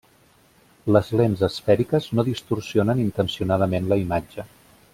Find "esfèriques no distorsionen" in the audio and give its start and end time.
1.47-3.05